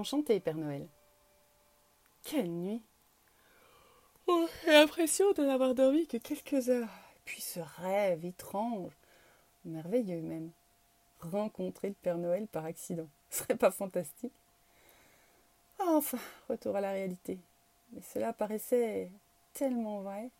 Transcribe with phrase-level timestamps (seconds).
[0.00, 0.88] Enchanté, Père Noël.
[2.24, 2.82] Quelle nuit
[4.28, 6.88] oh, J'ai l'impression de n'avoir dormi que quelques heures.
[7.26, 8.92] Puis ce rêve étrange,
[9.66, 10.52] merveilleux même.
[11.20, 13.08] Rencontrer le Père Noël par accident.
[13.28, 14.32] Ce serait pas fantastique
[15.78, 17.38] ah, Enfin, retour à la réalité.
[17.92, 19.10] Mais cela paraissait
[19.52, 20.30] tellement vrai.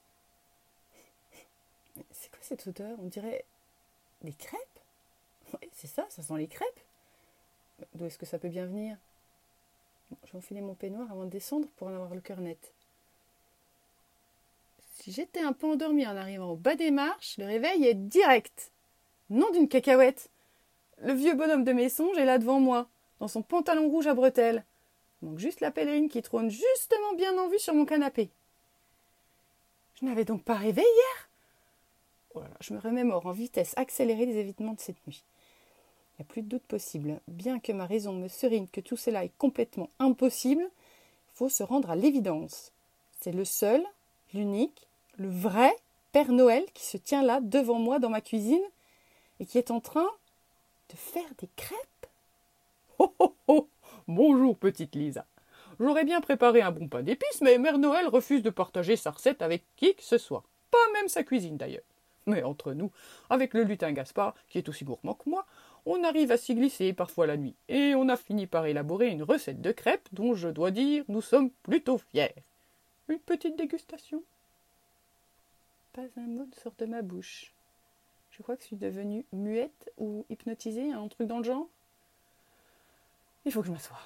[2.13, 2.99] C'est quoi cette odeur?
[2.99, 3.45] On dirait
[4.23, 4.81] des crêpes?
[5.53, 6.81] Oui, c'est ça, ça sent les crêpes.
[7.95, 8.97] D'où est-ce que ça peut bien venir?
[10.25, 12.73] Je vais enfiler mon peignoir avant de descendre pour en avoir le cœur net.
[14.95, 18.71] Si j'étais un peu endormi en arrivant au bas des marches, le réveil est direct.
[19.31, 20.31] Non d'une cacahuète.
[20.99, 22.87] Le vieux bonhomme de mes songes est là devant moi,
[23.21, 24.65] dans son pantalon rouge à bretelles.
[25.23, 28.31] Il manque juste la pèlerine qui trône justement bien en vue sur mon canapé.
[30.01, 31.31] Je n'avais donc pas rêvé hier?
[32.35, 35.25] Voilà, Je me remémore en vitesse accélérée les évitements de cette nuit.
[36.21, 37.19] N'y a plus de doute possible.
[37.29, 41.63] Bien que ma raison me serine que tout cela est complètement impossible, il faut se
[41.63, 42.73] rendre à l'évidence.
[43.23, 43.83] C'est le seul,
[44.35, 45.75] l'unique, le vrai
[46.13, 48.61] Père Noël qui se tient là devant moi dans ma cuisine
[49.39, 50.07] et qui est en train
[50.91, 52.07] de faire des crêpes.
[52.99, 53.69] Oh oh oh
[54.07, 55.25] Bonjour petite Lisa.
[55.79, 59.41] J'aurais bien préparé un bon pain d'épices, mais Mère Noël refuse de partager sa recette
[59.41, 60.45] avec qui que ce soit.
[60.71, 61.81] Pas même sa cuisine d'ailleurs.
[62.27, 62.91] Mais entre nous,
[63.31, 65.47] avec le lutin Gaspard, qui est aussi gourmand que moi,
[65.87, 69.23] on arrive à s'y glisser parfois la nuit, et on a fini par élaborer une
[69.23, 72.35] recette de crêpes dont je dois dire nous sommes plutôt fiers.
[73.09, 74.23] Une petite dégustation?
[75.93, 77.53] Pas un mot ne sort de ma bouche.
[78.31, 81.67] Je crois que je suis devenue muette ou hypnotisée, un truc dans le genre.
[83.45, 83.99] Il faut que je m'assoie.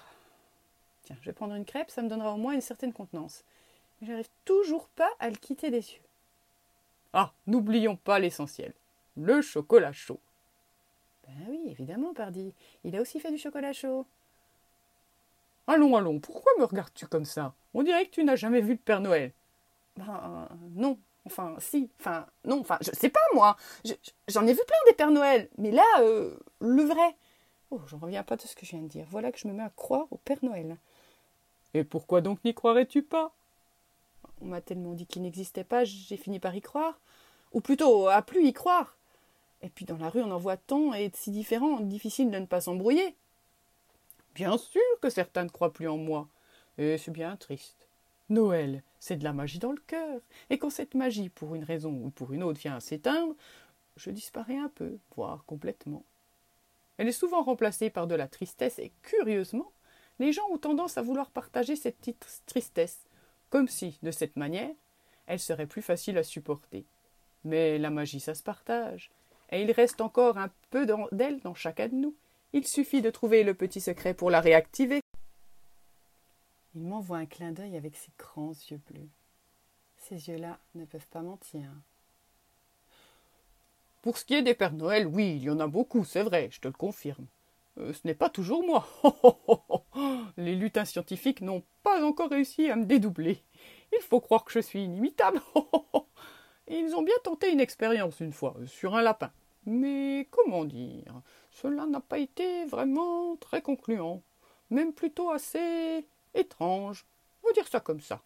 [1.04, 3.44] Tiens, je vais prendre une crêpe, ça me donnera au moins une certaine contenance.
[4.00, 6.00] Mais j'arrive toujours pas à le quitter des yeux.
[7.12, 8.72] Ah, n'oublions pas l'essentiel.
[9.16, 10.18] Le chocolat chaud.
[11.26, 12.54] Ben oui, évidemment, pardi.
[12.84, 14.06] Il a aussi fait du chocolat chaud.
[15.66, 17.54] Allons, allons, pourquoi me regardes-tu comme ça?
[17.72, 19.32] On dirait que tu n'as jamais vu le Père Noël.
[19.96, 23.56] Ben non, enfin si, enfin non, enfin je sais pas moi.
[24.28, 27.16] J'en ai vu plein des Pères Noël, mais là, euh, le vrai.
[27.70, 29.06] Oh, j'en reviens pas de ce que je viens de dire.
[29.10, 30.76] Voilà que je me mets à croire au Père Noël.
[31.72, 33.32] Et pourquoi donc n'y croirais-tu pas?
[34.42, 37.00] On m'a tellement dit qu'il n'existait pas, j'ai fini par y croire.
[37.52, 38.93] Ou plutôt, à plus y croire.
[39.64, 42.44] Et puis dans la rue, on en voit tant et si différents, difficile de ne
[42.44, 43.16] pas s'embrouiller.
[44.34, 46.28] Bien sûr que certains ne croient plus en moi.
[46.76, 47.88] Et c'est bien triste.
[48.28, 50.20] Noël, c'est de la magie dans le cœur.
[50.50, 53.34] Et quand cette magie, pour une raison ou pour une autre, vient à s'éteindre,
[53.96, 56.04] je disparais un peu, voire complètement.
[56.98, 59.72] Elle est souvent remplacée par de la tristesse et curieusement,
[60.18, 62.06] les gens ont tendance à vouloir partager cette
[62.44, 63.00] tristesse,
[63.48, 64.74] comme si, de cette manière,
[65.26, 66.84] elle serait plus facile à supporter.
[67.44, 69.10] Mais la magie, ça se partage,
[69.50, 72.14] et il reste encore un peu d'elle dans chacun de nous.
[72.52, 75.00] Il suffit de trouver le petit secret pour la réactiver.
[76.74, 79.08] Il m'envoie un clin d'œil avec ses grands yeux bleus.
[79.96, 81.70] Ces yeux-là ne peuvent pas mentir.
[84.02, 86.48] Pour ce qui est des Pères Noël, oui, il y en a beaucoup, c'est vrai,
[86.50, 87.26] je te le confirme.
[87.78, 88.86] Euh, ce n'est pas toujours moi.
[90.36, 93.42] Les lutins scientifiques n'ont pas encore réussi à me dédoubler.
[93.92, 95.40] Il faut croire que je suis inimitable.
[96.68, 99.30] Ils ont bien tenté une expérience une fois, sur un lapin.
[99.66, 101.20] Mais comment dire
[101.50, 104.22] Cela n'a pas été vraiment très concluant,
[104.70, 106.04] même plutôt assez
[106.34, 107.04] étrange.
[107.42, 108.22] On va dire ça comme ça.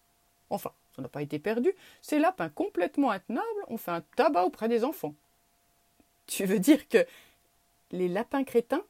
[0.50, 1.72] Enfin, ça n'a pas été perdu.
[2.00, 5.14] Ces lapins complètement intenables ont fait un tabac auprès des enfants.
[6.26, 7.06] Tu veux dire que
[7.90, 8.84] les lapins crétins?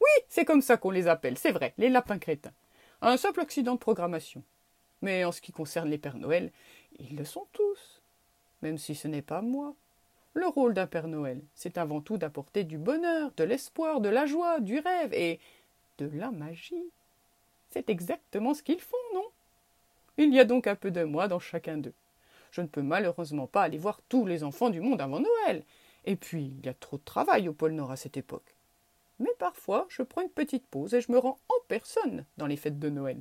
[0.00, 2.52] Oui, c'est comme ça qu'on les appelle, c'est vrai, les lapins crétins.
[3.00, 4.42] Un simple accident de programmation.
[5.02, 6.50] Mais en ce qui concerne les Pères Noël,
[6.98, 8.02] ils le sont tous
[8.64, 9.74] même si ce n'est pas moi.
[10.32, 14.26] Le rôle d'un Père Noël, c'est avant tout d'apporter du bonheur, de l'espoir, de la
[14.26, 15.38] joie, du rêve et
[15.98, 16.90] de la magie.
[17.70, 19.26] C'est exactement ce qu'ils font, non?
[20.16, 21.94] Il y a donc un peu de moi dans chacun d'eux.
[22.50, 25.62] Je ne peux malheureusement pas aller voir tous les enfants du monde avant Noël.
[26.04, 28.54] Et puis, il y a trop de travail au pôle Nord à cette époque.
[29.18, 32.56] Mais parfois, je prends une petite pause et je me rends en personne dans les
[32.56, 33.18] fêtes de Noël.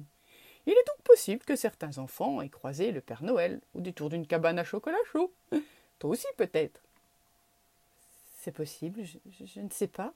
[0.65, 4.25] Il est donc possible que certains enfants aient croisé le Père Noël au détour d'une
[4.25, 5.33] cabane à chocolat chaud.
[5.99, 6.81] Toi aussi peut-être.
[8.39, 10.13] C'est possible, je, ne sais pas.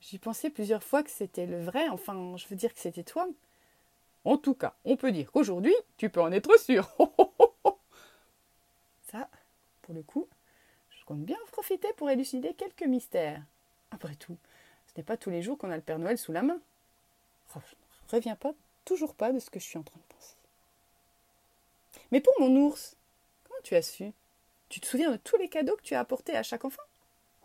[0.00, 3.28] J'y pensais plusieurs fois que c'était le vrai, enfin, je veux dire que c'était toi.
[4.24, 6.88] En tout cas, on peut dire qu'aujourd'hui, tu peux en être sûr.
[9.10, 9.28] Ça,
[9.82, 10.28] pour le coup,
[10.90, 13.42] je compte bien en profiter pour élucider quelques mystères.
[13.90, 14.36] Après tout,
[14.86, 16.60] ce n'est pas tous les jours qu'on a le Père Noël sous la main.
[18.08, 18.52] Reviens pas
[18.84, 20.36] toujours pas de ce que je suis en train de penser.
[22.10, 22.96] Mais pour mon ours,
[23.44, 24.12] comment tu as su?
[24.68, 26.82] Tu te souviens de tous les cadeaux que tu as apportés à chaque enfant?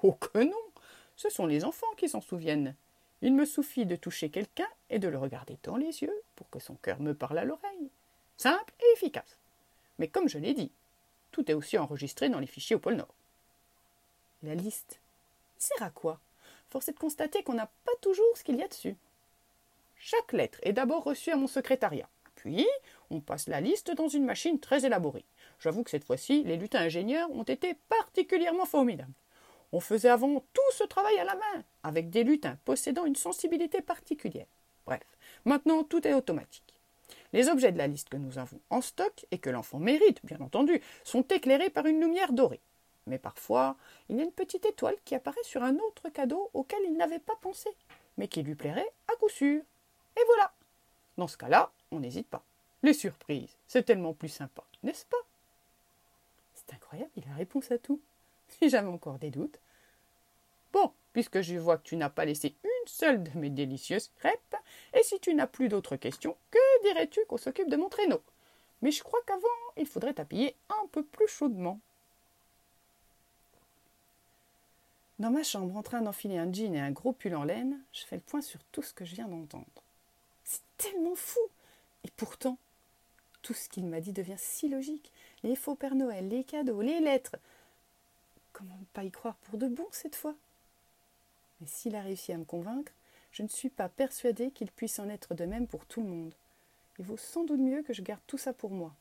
[0.03, 0.53] Oh que non
[1.15, 2.75] Ce sont les enfants qui s'en souviennent.
[3.21, 6.59] Il me suffit de toucher quelqu'un et de le regarder dans les yeux pour que
[6.59, 7.89] son cœur me parle à l'oreille.
[8.37, 9.37] Simple et efficace.
[9.97, 10.71] Mais comme je l'ai dit,
[11.31, 13.13] tout est aussi enregistré dans les fichiers au pôle Nord.
[14.43, 14.99] La liste
[15.57, 16.19] sert à quoi?
[16.69, 18.95] Force est de constater qu'on n'a pas toujours ce qu'il y a dessus.
[20.09, 22.07] Chaque lettre est d'abord reçue à mon secrétariat.
[22.35, 22.65] Puis,
[23.09, 25.25] on passe la liste dans une machine très élaborée.
[25.59, 29.11] J'avoue que cette fois-ci, les lutins ingénieurs ont été particulièrement formidables.
[29.73, 33.81] On faisait avant tout ce travail à la main, avec des lutins possédant une sensibilité
[33.81, 34.45] particulière.
[34.85, 35.03] Bref,
[35.43, 36.79] maintenant tout est automatique.
[37.33, 40.39] Les objets de la liste que nous avons en stock et que l'enfant mérite, bien
[40.39, 42.61] entendu, sont éclairés par une lumière dorée.
[43.07, 43.75] Mais parfois,
[44.07, 47.19] il y a une petite étoile qui apparaît sur un autre cadeau auquel il n'avait
[47.19, 47.69] pas pensé,
[48.15, 49.63] mais qui lui plairait à coup sûr.
[50.17, 50.53] Et voilà.
[51.17, 52.43] Dans ce cas-là, on n'hésite pas.
[52.83, 55.17] Les surprises, c'est tellement plus sympa, n'est-ce pas?
[56.53, 58.01] C'est incroyable, il a réponse à tout.
[58.49, 59.59] Si j'avais encore des doutes.
[60.71, 64.55] Bon, puisque je vois que tu n'as pas laissé une seule de mes délicieuses crêpes,
[64.93, 68.21] et si tu n'as plus d'autres questions, que dirais-tu qu'on s'occupe de mon traîneau?
[68.81, 71.79] Mais je crois qu'avant, il faudrait t'habiller un peu plus chaudement.
[75.19, 78.05] Dans ma chambre, en train d'enfiler un jean et un gros pull en laine, je
[78.05, 79.65] fais le point sur tout ce que je viens d'entendre.
[80.77, 81.39] Tellement fou
[82.03, 82.57] Et pourtant,
[83.41, 85.11] tout ce qu'il m'a dit devient si logique.
[85.43, 87.35] Les faux Père Noël, les cadeaux, les lettres.
[88.53, 90.35] Comment ne pas y croire pour de bon cette fois?
[91.59, 92.91] Mais s'il a réussi à me convaincre,
[93.31, 96.33] je ne suis pas persuadée qu'il puisse en être de même pour tout le monde.
[96.99, 98.93] Il vaut sans doute mieux que je garde tout ça pour moi.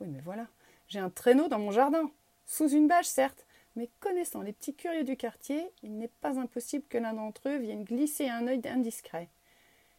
[0.00, 0.46] Oui, mais voilà,
[0.88, 2.10] j'ai un traîneau dans mon jardin.
[2.46, 3.44] Sous une bâche, certes,
[3.76, 7.58] mais connaissant les petits curieux du quartier, il n'est pas impossible que l'un d'entre eux
[7.58, 9.28] vienne glisser un œil indiscret.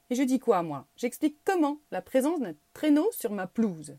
[0.09, 0.85] Et je dis quoi, moi?
[0.95, 3.95] J'explique comment la présence d'un traîneau sur ma pelouse.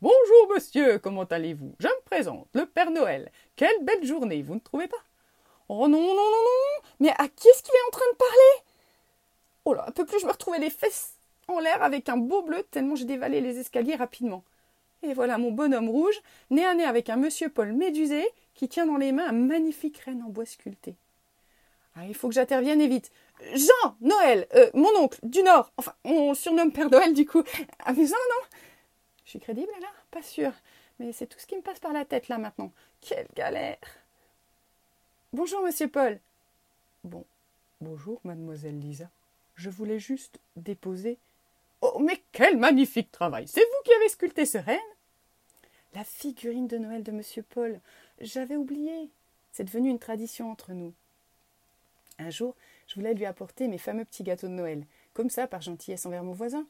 [0.00, 1.74] Bonjour, monsieur, comment allez-vous?
[1.80, 3.32] Je me présente, le Père Noël.
[3.56, 5.02] Quelle belle journée, vous ne trouvez pas?
[5.68, 8.64] Oh non, non, non, non Mais à qui est-ce qu'il est en train de parler?
[9.64, 11.14] Oh là, un peu plus je me retrouvais les fesses
[11.48, 14.44] en l'air avec un beau bleu tellement j'ai dévalé les escaliers rapidement.
[15.02, 16.20] Et voilà mon bonhomme rouge,
[16.50, 19.98] nez à nez avec un monsieur Paul médusé qui tient dans les mains un magnifique
[20.04, 20.94] renne en bois sculpté.
[21.96, 23.10] Ah, il faut que j'intervienne vite.
[23.54, 25.72] Jean, Noël, euh, mon oncle, du Nord.
[25.78, 27.42] Enfin, on surnomme Père Noël du coup.
[27.84, 28.46] Amusant, non
[29.24, 29.88] Je suis crédible là?
[30.10, 30.52] Pas sûr.
[30.98, 32.70] Mais c'est tout ce qui me passe par la tête là maintenant.
[33.00, 33.78] Quelle galère
[35.32, 36.20] Bonjour, monsieur Paul.
[37.02, 37.24] Bon,
[37.80, 39.10] bonjour, mademoiselle Lisa.
[39.54, 41.18] Je voulais juste déposer.
[41.80, 44.78] Oh, mais quel magnifique travail C'est vous qui avez sculpté ce renne?
[45.94, 47.80] La figurine de Noël de monsieur Paul.
[48.20, 49.10] J'avais oublié.
[49.52, 50.92] C'est devenu une tradition entre nous.
[52.18, 52.54] Un jour,
[52.86, 56.24] je voulais lui apporter mes fameux petits gâteaux de Noël, comme ça, par gentillesse envers
[56.24, 56.66] mon voisin.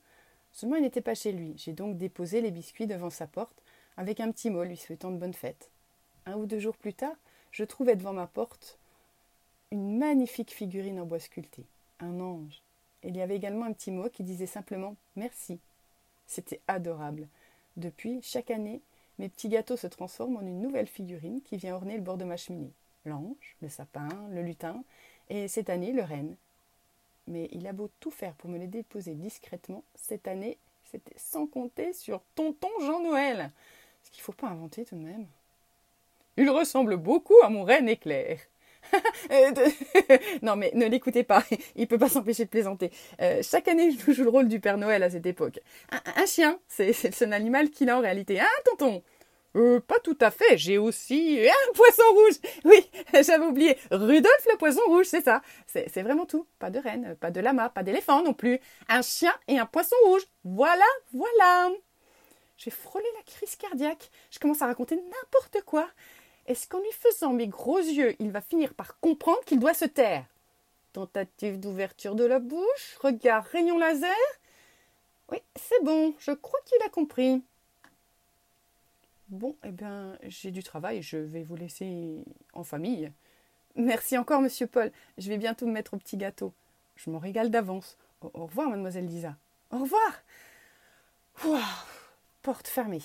[0.53, 1.55] Seulement, il n'était pas chez lui.
[1.57, 3.63] J'ai donc déposé les biscuits devant sa porte,
[3.97, 5.71] avec un petit mot lui souhaitant de bonnes fêtes.
[6.27, 7.15] Un ou deux jours plus tard,
[7.53, 8.79] je trouvais devant ma porte
[9.71, 11.65] une magnifique figurine en bois sculpté,
[12.01, 12.63] un ange.
[13.03, 15.59] Il y avait également un petit mot qui disait simplement merci.
[16.27, 17.29] C'était adorable.
[17.77, 18.81] Depuis, chaque année,
[19.19, 22.25] mes petits gâteaux se transforment en une nouvelle figurine qui vient orner le bord de
[22.25, 22.73] ma cheminée.
[23.07, 24.83] L'ange, le sapin, le lutin,
[25.31, 26.37] et cette année, le renne.
[27.29, 31.47] Mais il a beau tout faire pour me les déposer discrètement, cette année, c'était sans
[31.47, 33.51] compter sur tonton Jean-Noël.
[34.05, 35.27] Ce qu'il ne faut pas inventer tout de même.
[36.37, 38.39] Il ressemble beaucoup à mon renne éclair.
[39.33, 39.51] Euh,
[40.43, 41.43] non mais ne l'écoutez pas,
[41.75, 42.93] il ne peut pas s'empêcher de plaisanter.
[43.21, 45.59] Euh, chaque année, je joue le rôle du Père Noël à cette époque.
[45.91, 48.39] Un, chien, c'est le seul animal qu'il a en réalité.
[48.39, 49.03] Hein, tonton
[49.57, 52.35] euh, pas tout à fait, j'ai aussi un poisson rouge.
[52.65, 52.91] Oui,
[53.23, 53.79] j'avais oublié.
[53.91, 55.41] Rudolf le poisson rouge, c'est ça.
[55.67, 56.47] C'est vraiment tout.
[56.59, 58.61] Pas de reine, pas de lama, pas d'éléphant non plus.
[58.89, 60.23] Un chien et un poisson rouge.
[60.45, 61.71] Voilà, voilà.
[62.59, 64.11] J'ai frôlé la crise cardiaque.
[64.31, 65.89] Je commence à raconter n'importe quoi.
[66.47, 69.85] Est-ce qu'en lui faisant mes gros yeux, il va finir par comprendre qu'il doit se
[69.85, 70.25] taire?
[70.93, 74.15] Tentative d'ouverture de la bouche, regard rayon laser.
[75.31, 77.43] Oui, c'est bon, je crois qu'il a compris.
[79.29, 83.11] Bon, eh bien, j'ai du travail, je vais vous laisser en famille.
[83.75, 84.93] Merci encore, monsieur Paul.
[85.19, 86.53] Je vais bientôt me mettre au petit gâteau.
[86.95, 87.99] Je m'en régale d'avance.
[88.21, 89.37] Au, revoir, mademoiselle Lisa.
[89.71, 90.23] Au revoir.
[92.43, 93.03] porte fermée.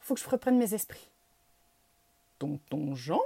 [0.00, 1.08] Faut que je reprenne mes esprits.
[2.38, 3.22] Tonton Jean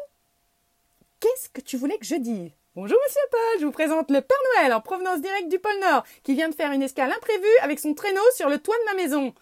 [1.20, 2.50] Qu'est-ce que tu voulais que je dise?
[2.76, 6.04] Bonjour Monsieur Paul, je vous présente le Père Noël en provenance directe du pôle Nord,
[6.24, 9.02] qui vient de faire une escale imprévue avec son traîneau sur le toit de ma
[9.02, 9.32] maison.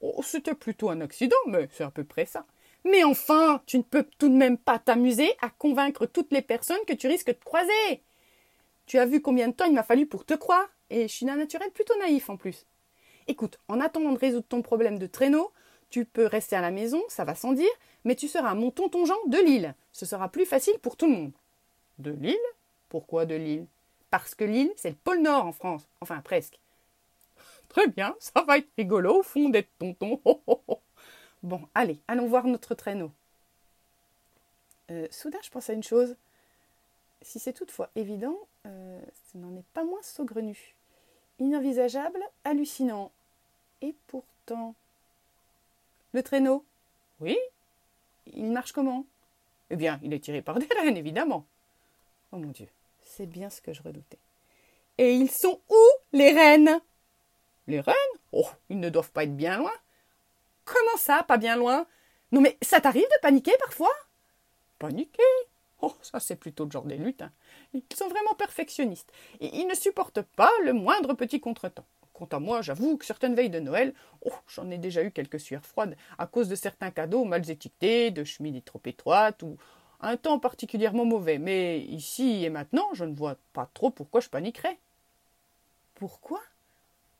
[0.00, 2.46] Oh, c'était plutôt un accident, mais c'est à peu près ça.
[2.84, 6.84] Mais enfin, tu ne peux tout de même pas t'amuser à convaincre toutes les personnes
[6.86, 8.02] que tu risques de croiser.
[8.86, 11.26] Tu as vu combien de temps il m'a fallu pour te croire, et je suis
[11.26, 12.66] d'un naturel plutôt naïf en plus.
[13.28, 15.52] Écoute, en attendant de résoudre ton problème de traîneau,
[15.90, 17.70] tu peux rester à la maison, ça va sans dire,
[18.04, 19.74] mais tu seras mon tonton Jean de Lille.
[19.92, 21.32] Ce sera plus facile pour tout le monde.
[21.98, 22.36] De Lille?
[22.88, 23.66] Pourquoi de l'île
[24.10, 25.86] Parce que l'île, c'est le pôle Nord en France.
[26.00, 26.58] Enfin, presque.
[27.70, 30.20] Très bien, ça va être rigolo au fond d'être tonton.
[31.42, 33.12] bon, allez, allons voir notre traîneau.
[34.90, 36.16] Euh, soudain, je pense à une chose.
[37.22, 38.36] Si c'est toutefois évident,
[38.66, 39.00] euh,
[39.30, 40.74] ce n'en est pas moins saugrenu.
[41.38, 43.12] Inenvisageable, hallucinant.
[43.82, 44.74] Et pourtant.
[46.12, 46.64] Le traîneau
[47.20, 47.38] Oui
[48.26, 49.06] Il marche comment?
[49.70, 51.46] Eh bien, il est tiré par des rennes, évidemment.
[52.32, 52.66] Oh mon Dieu,
[53.04, 54.18] c'est bien ce que je redoutais.
[54.98, 56.80] Et ils sont où, les rennes
[57.70, 57.94] Les rennes
[58.32, 59.70] Oh, ils ne doivent pas être bien loin.
[60.64, 61.86] Comment ça, pas bien loin?
[62.32, 63.92] Non mais ça t'arrive de paniquer parfois?
[64.80, 65.22] Paniquer?
[65.80, 67.30] Oh, ça c'est plutôt le genre des lutins.
[67.72, 69.12] Ils sont vraiment perfectionnistes.
[69.38, 71.86] Et ils ne supportent pas le moindre petit contretemps.
[72.12, 75.38] Quant à moi, j'avoue que certaines veilles de Noël, oh, j'en ai déjà eu quelques
[75.38, 79.58] sueurs froides à cause de certains cadeaux mal étiquetés, de chemises trop étroites ou
[80.00, 81.38] un temps particulièrement mauvais.
[81.38, 84.80] Mais ici et maintenant, je ne vois pas trop pourquoi je paniquerais.
[85.94, 86.40] Pourquoi?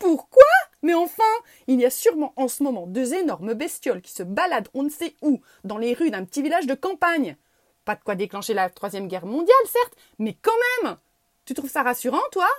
[0.01, 0.43] Pourquoi?
[0.81, 1.23] Mais enfin,
[1.67, 4.89] il y a sûrement en ce moment deux énormes bestioles qui se baladent on ne
[4.89, 7.37] sait où, dans les rues d'un petit village de campagne.
[7.85, 10.51] Pas de quoi déclencher la Troisième Guerre mondiale, certes, mais quand
[10.83, 10.97] même
[11.45, 12.49] Tu trouves ça rassurant, toi?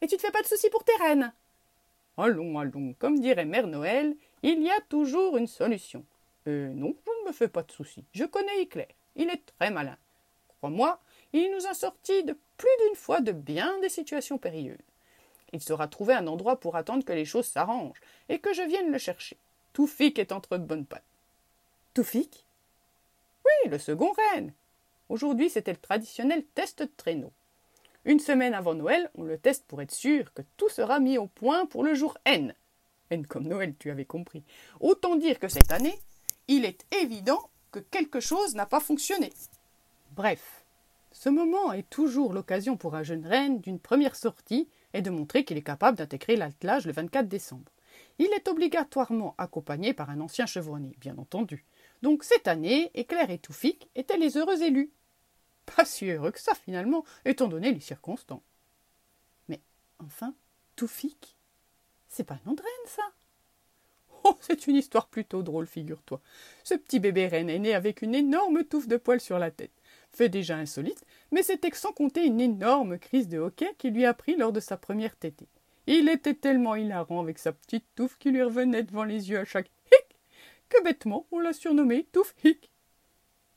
[0.00, 1.30] Et tu te fais pas de soucis pour tes reines?
[2.16, 6.06] Allons, allons, comme dirait Mère Noël, il y a toujours une solution.
[6.46, 8.04] Euh, non, je ne me fais pas de soucis.
[8.12, 8.88] Je connais Éclair.
[9.14, 9.98] Il est très malin.
[10.56, 11.00] Crois-moi,
[11.34, 14.78] il nous a sortis de plus d'une fois de bien des situations périlleuses.
[15.52, 18.90] Il saura trouver un endroit pour attendre que les choses s'arrangent et que je vienne
[18.90, 19.36] le chercher.
[19.72, 21.04] Toufik est entre de bonnes pattes.
[21.94, 22.44] Toufik?
[23.66, 24.52] Le second reine.
[25.10, 27.32] Aujourd'hui, c'était le traditionnel test de traîneau.
[28.06, 31.26] Une semaine avant Noël, on le teste pour être sûr que tout sera mis au
[31.26, 32.54] point pour le jour N.
[33.10, 34.42] N comme Noël, tu avais compris.
[34.80, 36.00] Autant dire que cette année,
[36.48, 39.30] il est évident que quelque chose n'a pas fonctionné.
[40.12, 40.64] Bref,
[41.12, 45.44] ce moment est toujours l'occasion pour un jeune reine d'une première sortie et de montrer
[45.44, 47.70] qu'il est capable d'intégrer l'attelage le 24 décembre.
[48.18, 51.64] Il est obligatoirement accompagné par un ancien chevronné, bien entendu.
[52.02, 54.90] Donc cette année, Éclair et Toufik étaient les heureux élus.
[55.76, 58.42] Pas si heureux que ça finalement, étant donné les circonstances.
[59.48, 59.60] Mais
[59.98, 60.34] enfin,
[60.76, 61.36] Toufik,
[62.08, 63.02] c'est pas un reine, ça?
[64.24, 66.20] Oh, c'est une histoire plutôt drôle, figure-toi.
[66.62, 69.72] Ce petit bébé reine est né avec une énorme touffe de poils sur la tête.
[70.12, 74.14] Fait déjà insolite, mais c'était sans compter une énorme crise de hoquet qui lui a
[74.14, 75.48] pris lors de sa première tétée.
[75.86, 79.44] Il était tellement hilarant avec sa petite touffe qui lui revenait devant les yeux à
[79.44, 79.70] chaque
[80.70, 82.70] que bêtement on l'a surnommé Toufik.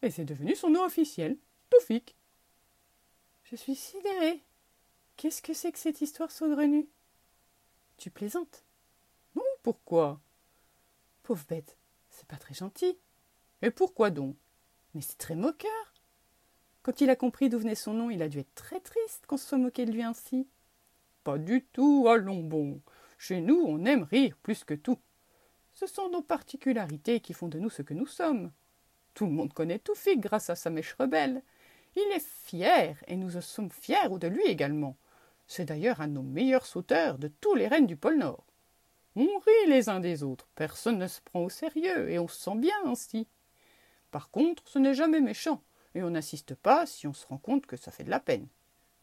[0.02, 1.38] Et c'est devenu son nom officiel,
[1.70, 2.18] Toufik.
[3.44, 4.44] Je suis sidérée.
[5.16, 6.90] Qu'est-ce que c'est que cette histoire saugrenue?
[7.98, 8.66] Tu plaisantes?
[9.36, 10.20] Non, pourquoi?
[11.22, 11.78] Pauvre bête,
[12.10, 12.98] c'est pas très gentil.
[13.62, 14.36] Et pourquoi donc?
[14.94, 15.93] Mais c'est très moqueur.
[16.84, 19.38] Quand il a compris d'où venait son nom, il a dû être très triste qu'on
[19.38, 20.48] se soit moqué de lui ainsi.
[21.24, 22.82] Pas du tout, allons bon.
[23.18, 25.00] Chez nous, on aime rire plus que tout.
[25.72, 28.52] Ce sont nos particularités qui font de nous ce que nous sommes.
[29.13, 31.42] Tout le monde connaît Toufik grâce à sa mèche rebelle.
[31.96, 34.98] Il est fier, et nous sommes fiers de lui également.
[35.48, 38.46] C'est d'ailleurs un de nos meilleurs sauteurs de tous les reines du pôle Nord.
[39.16, 42.42] On rit les uns des autres, personne ne se prend au sérieux, et on se
[42.42, 43.28] sent bien ainsi.
[44.12, 45.63] Par contre, ce n'est jamais méchant,
[45.96, 48.48] et on n'insiste pas si on se rend compte que ça fait de la peine.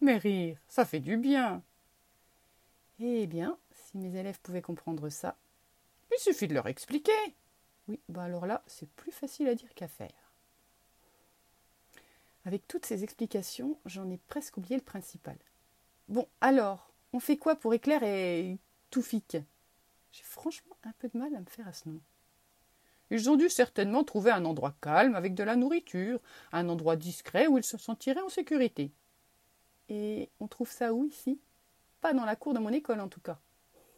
[0.01, 1.63] Mais rire, ça fait du bien.
[2.99, 5.37] Eh bien, si mes élèves pouvaient comprendre ça,
[6.13, 7.13] il suffit de leur expliquer.
[7.89, 10.33] Oui, bah alors là, c'est plus facile à dire qu'à faire.
[12.45, 15.37] Avec toutes ces explications, j'en ai presque oublié le principal.
[16.09, 18.59] Bon, alors, on fait quoi pour Éclair et
[18.91, 19.37] Toufik
[20.13, 22.01] J'ai franchement un peu de mal à me faire à ce nom.
[23.11, 26.21] Ils ont dû certainement trouver un endroit calme avec de la nourriture,
[26.53, 28.93] un endroit discret où ils se sentiraient en sécurité.
[29.89, 31.41] Et on trouve ça où ici?
[32.01, 33.39] Pas dans la cour de mon école en tout cas.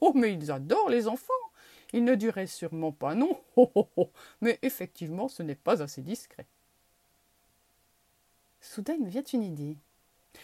[0.00, 1.32] Oh, mais ils adorent les enfants
[1.92, 4.10] il ne dirait sûrement pas non, oh, oh, oh.
[4.40, 6.46] mais effectivement ce n'est pas assez discret.
[8.60, 9.76] Soudain il me vient une idée.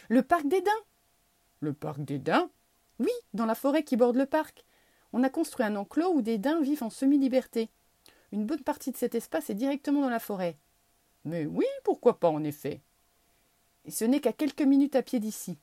[0.08, 0.84] Le parc des daims
[1.60, 2.50] Le parc des daims?
[2.98, 4.64] Oui, dans la forêt qui borde le parc.
[5.12, 7.70] On a construit un enclos où des daims vivent en semi-liberté.
[8.32, 10.58] Une bonne partie de cet espace est directement dans la forêt.
[11.25, 12.82] Mais oui, pourquoi pas en effet
[13.85, 15.58] Et ce n'est qu'à quelques minutes à pied d'ici.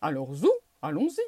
[0.00, 0.50] Alors zou,
[0.82, 1.20] allons-y.